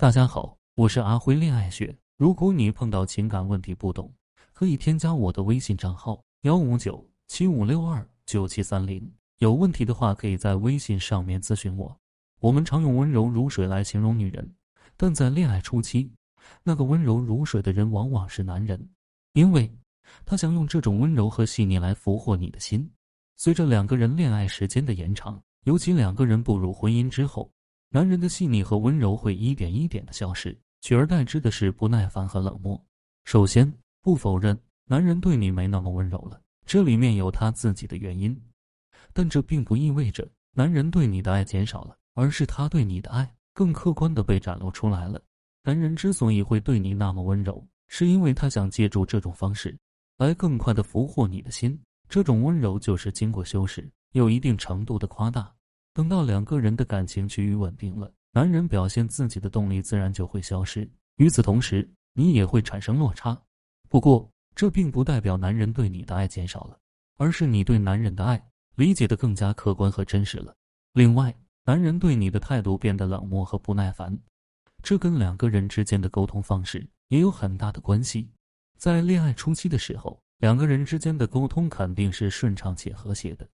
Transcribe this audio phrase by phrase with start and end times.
[0.00, 1.94] 大家好，我是阿辉恋爱学。
[2.16, 4.10] 如果你碰到情感问题不懂，
[4.54, 9.12] 可以添加我的微信账号幺五九七五六二九七三零。
[9.40, 11.94] 有问题的话，可以在微信上面咨询我。
[12.40, 14.50] 我们常用温柔如水来形容女人，
[14.96, 16.10] 但在恋爱初期，
[16.62, 18.82] 那个温柔如水的人往往是男人，
[19.34, 19.70] 因为
[20.24, 22.90] 他想用这种温柔和细腻来俘获你的心。
[23.36, 27.52] 随着两个人恋爱时间的延长，尤其两个人步入婚姻之后。
[27.92, 32.80] 男人的细腻和温柔会一点一点的消失，取而代之的是不耐烦和冷漠。
[33.24, 38.40] 首先，不否认男人对你没那么温柔了，这里面有他自己的原因，
[39.12, 45.20] 但这并不意味着男人对你的爱减少了，而是他对你的爱更客观的被展露出来了。
[45.64, 49.76] 男人之所以会对你那么温柔，是因为他想借助这种方式
[50.16, 51.76] 来更快的俘获你的心。
[52.08, 55.52] 这种温柔就是经过修饰，有一定程度的夸大。
[55.92, 60.88] 等到两个人的感情趋于稳定了，男人表现自己的动力自然就会消失。
[61.16, 63.36] 与此同时，你也会产生落差。
[63.88, 66.78] 不过，这并不代表男人对你的爱减少了，
[67.16, 68.40] 而是你对男人的爱
[68.76, 70.54] 理解的更加客观和真实了。
[70.92, 71.34] 另外，
[71.64, 74.16] 男人对你的态度变得冷漠和不耐烦，
[74.82, 78.30] 这跟两个人之间的沟通方式也有很大的关系。
[78.78, 83.48] 在恋爱初期的时候，两个人之间的沟通肯定是顺畅且和谐的，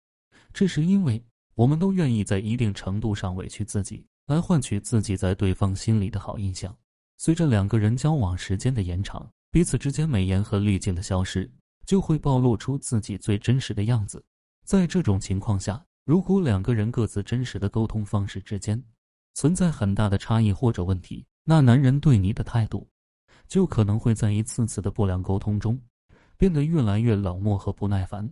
[0.55, 1.23] 这是因为。
[1.55, 6.75] 我们都愿意在一定程度上委屈自己，来换取自己在对方心里的好印象。
[7.19, 11.51] 随着两个人交往时间的延长，彼此之间美颜和滤镜的消失，
[11.85, 14.25] 就会暴露出自己最真实的样子。
[14.65, 18.83] 在这种情况下，如果两个人各自真实的沟通方式之间
[19.35, 22.89] 存在很大的差异或者问题，那男人对你的态度
[23.47, 25.81] 就可能会在一次次的不良沟通中
[26.37, 28.29] 变得越来越冷漠和不耐烦。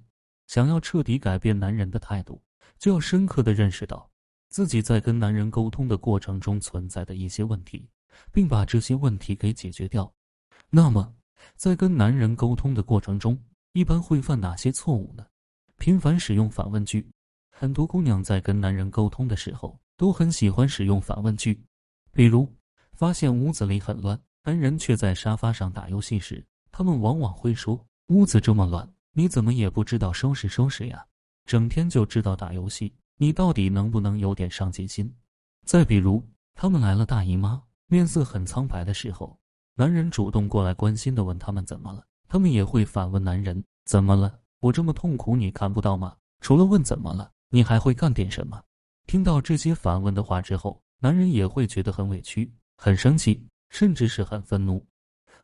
[0.47, 2.43] 想要彻底改变男人的态度。
[2.79, 4.11] 就要深刻的认识到，
[4.49, 7.89] 自己在跟男人沟通的过程中存在的一些问题，
[8.33, 10.13] 并把这些问题给解决掉。
[10.71, 11.15] 那么，
[11.57, 13.39] 在跟男人沟通的过程中，
[13.73, 15.27] 一般会犯哪些错误呢？
[15.79, 17.11] 频繁使用反问句，
[17.51, 21.63] 很多姑娘在跟男人沟通的时候，都很喜欢使用反问句。
[22.13, 22.47] 比如，
[22.93, 31.07] 发现屋子里很乱，男人却在沙发上打游戏时，他们往往会说：“屋子这么乱，你怎么也不知道收拾收拾呀？”
[31.51, 35.13] 整天就知道打游戏，你到底能不能有点上进心？
[35.67, 36.25] 再比如，
[36.55, 39.37] 他们来了大姨妈，面色很苍白的时候，
[39.75, 44.39] 男人主动过来关心的问他们怎么了，他们也会反问男人怎么了？
[44.61, 46.17] 我这么痛苦，你看不到吗？
[46.41, 48.63] 除了问怎么了，你还会干点什么？
[49.09, 54.87] 听到这些反问的话之后，男人也会觉得很委屈、很生气，甚至是很愤怒。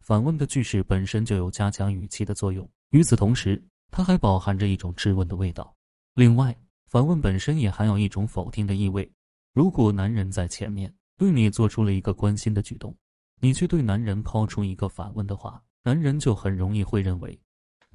[0.01, 5.76] 反问的句式本身就有加强语气的作用，与此同时，它还饱含着一种质问的味道。
[6.17, 6.57] 另外，
[6.87, 9.07] 反问本身也含有一种否定的意味。
[9.53, 12.97] 如果男人在前面对你做出了一个关心的举动，
[13.39, 17.39] 你却对男人抛出一个反问的话，男人就很容易会认为，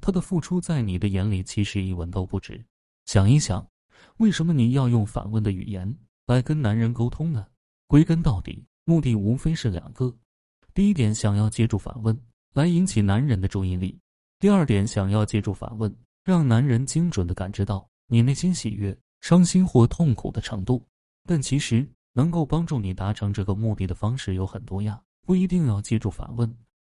[0.00, 2.64] 他的付出在你的眼里其实一文都不值。
[3.06, 3.68] 想一想，
[4.18, 5.92] 为什么你要用反问的语言
[6.28, 7.44] 来跟男人沟通呢？
[7.88, 10.16] 归根到底，目的无非是两个：
[10.72, 12.16] 第一点，想要借助反问
[12.54, 13.98] 来引起男人的注意力；
[14.38, 17.90] 第二点，想要借助反问让男人精准地感知到。
[18.12, 20.86] 你内心喜悦、伤心或痛苦的程度，
[21.24, 26.54] 但其实能够帮助你达成这个目的的方式有很多呀，不一定要记住反问。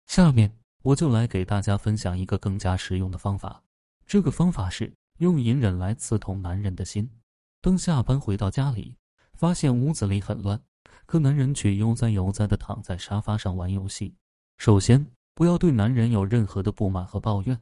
[0.08, 3.62] 下面我就来给大家分享一个更加实用的方法，
[4.08, 7.08] 这个方法是用隐忍来刺痛男人的心。
[7.62, 8.96] 当下班回到家里，
[9.36, 10.60] 发现屋子里很乱，
[11.06, 14.16] 可男人却悠哉悠哉地躺在沙发上玩游戏。
[14.58, 17.62] 首先，不要对男人有任何的不满和抱怨，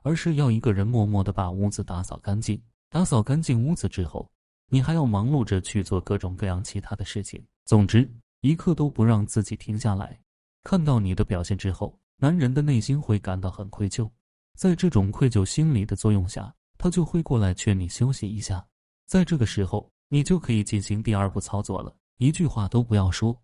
[0.00, 2.58] 而是要一个人默默地把屋子打扫干净。
[2.90, 4.30] 打扫干净屋子之后，
[4.68, 7.44] 你还要忙碌着去做各种各样其他的事情。
[7.66, 8.10] 总之，
[8.40, 10.18] 一刻都不让自己停下来。
[10.64, 14.10] 看到你的表现之后，男人的内心会感到很愧疚，
[14.56, 18.66] 在这种愧疚心理的作用下，他就会过来劝你休息一下。
[19.04, 23.38] 在这个时候，你就可以进行第二步操作了，一句话都不要说，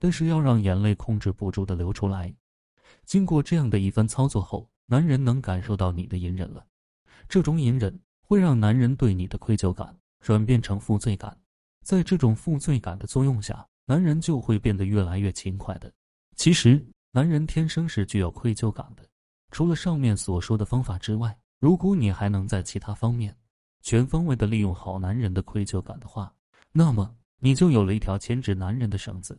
[0.00, 2.34] 但是要让眼泪控制不住的流出来。
[3.04, 6.66] 经过这样的一番操作后，男人能感受到你的隐忍了，
[7.28, 7.96] 这种隐忍。
[8.30, 11.36] 会让男人对你的愧疚感转变成负罪感，
[11.82, 15.92] 在这种负罪感的作用下，男人就会变得越来越勤快的。
[16.36, 16.80] 其实，
[17.10, 19.02] 男人天生是具有愧疚感的。
[19.50, 23.36] 除了上面所说的方法之外，如果你还能在其他方面
[23.82, 26.32] 全方位的利用好男人的愧疚感的话，
[26.70, 29.36] 那么你就有了一条牵制男人的绳子。